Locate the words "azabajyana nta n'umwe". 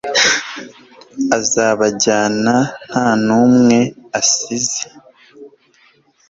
1.37-3.79